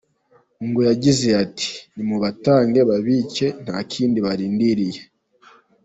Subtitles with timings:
[0.67, 4.99] Ngo yagize ati “Nimubatange babice nta kindi barindiriye.